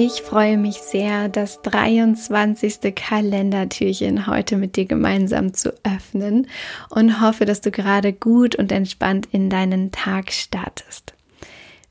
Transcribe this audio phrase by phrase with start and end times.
[0.00, 2.94] Ich freue mich sehr, das 23.
[2.94, 6.46] Kalendertürchen heute mit dir gemeinsam zu öffnen
[6.88, 11.14] und hoffe, dass du gerade gut und entspannt in deinen Tag startest.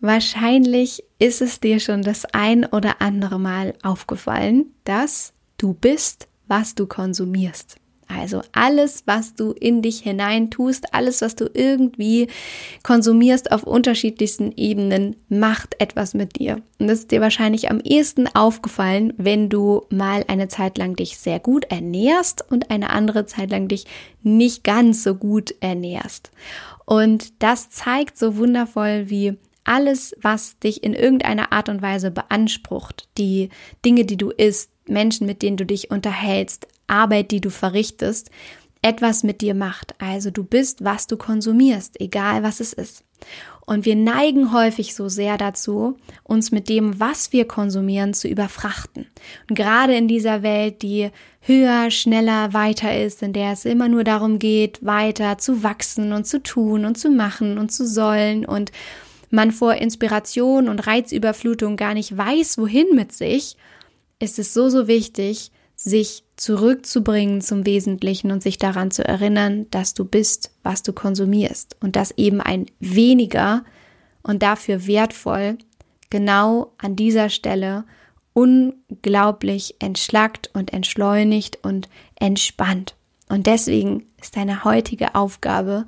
[0.00, 6.74] Wahrscheinlich ist es dir schon das ein oder andere Mal aufgefallen, dass du bist, was
[6.74, 7.76] du konsumierst.
[8.16, 12.28] Also alles, was du in dich hinein tust, alles, was du irgendwie
[12.82, 16.62] konsumierst auf unterschiedlichsten Ebenen, macht etwas mit dir.
[16.78, 21.18] Und das ist dir wahrscheinlich am ehesten aufgefallen, wenn du mal eine Zeit lang dich
[21.18, 23.86] sehr gut ernährst und eine andere Zeit lang dich
[24.22, 26.30] nicht ganz so gut ernährst.
[26.84, 33.08] Und das zeigt so wundervoll, wie alles, was dich in irgendeiner Art und Weise beansprucht,
[33.18, 33.50] die
[33.84, 38.30] Dinge, die du isst, Menschen, mit denen du dich unterhältst, Arbeit, die du verrichtest,
[38.82, 39.94] etwas mit dir macht.
[39.98, 43.04] Also du bist, was du konsumierst, egal was es ist.
[43.64, 49.06] Und wir neigen häufig so sehr dazu, uns mit dem, was wir konsumieren, zu überfrachten.
[49.48, 54.02] Und gerade in dieser Welt, die höher, schneller, weiter ist, in der es immer nur
[54.02, 58.72] darum geht, weiter zu wachsen und zu tun und zu machen und zu sollen und
[59.30, 63.56] man vor Inspiration und Reizüberflutung gar nicht weiß, wohin mit sich,
[64.22, 69.94] ist es so, so wichtig, sich zurückzubringen zum Wesentlichen und sich daran zu erinnern, dass
[69.94, 73.64] du bist, was du konsumierst und dass eben ein weniger
[74.22, 75.58] und dafür wertvoll
[76.08, 77.84] genau an dieser Stelle
[78.32, 82.94] unglaublich entschlackt und entschleunigt und entspannt.
[83.28, 85.86] Und deswegen ist deine heutige Aufgabe,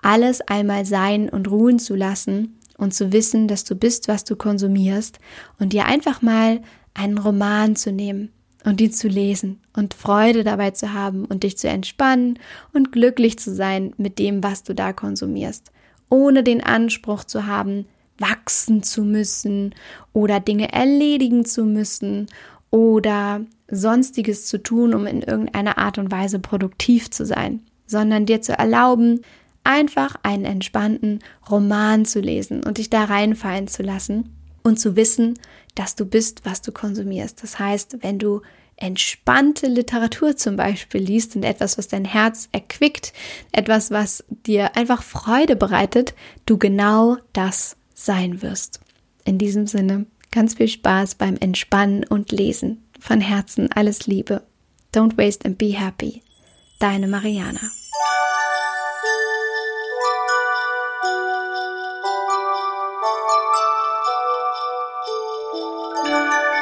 [0.00, 4.36] alles einmal sein und ruhen zu lassen und zu wissen, dass du bist, was du
[4.36, 5.18] konsumierst
[5.58, 6.60] und dir einfach mal
[6.94, 8.30] einen Roman zu nehmen,
[8.64, 12.38] und die zu lesen und Freude dabei zu haben und dich zu entspannen
[12.72, 15.70] und glücklich zu sein mit dem, was du da konsumierst,
[16.08, 17.86] ohne den Anspruch zu haben,
[18.18, 19.74] wachsen zu müssen
[20.12, 22.26] oder Dinge erledigen zu müssen
[22.70, 28.40] oder sonstiges zu tun, um in irgendeiner Art und Weise produktiv zu sein, sondern dir
[28.40, 29.20] zu erlauben,
[29.62, 34.30] einfach einen entspannten Roman zu lesen und dich da reinfallen zu lassen
[34.64, 35.38] und zu wissen,
[35.74, 37.42] dass du bist, was du konsumierst.
[37.42, 38.40] Das heißt, wenn du
[38.76, 43.12] entspannte Literatur zum Beispiel liest und etwas, was dein Herz erquickt,
[43.52, 46.14] etwas, was dir einfach Freude bereitet,
[46.46, 48.80] du genau das sein wirst.
[49.24, 52.82] In diesem Sinne, ganz viel Spaß beim Entspannen und Lesen.
[52.98, 54.42] Von Herzen alles Liebe.
[54.92, 56.22] Don't waste and be happy.
[56.78, 57.70] Deine Mariana.
[66.04, 66.53] Música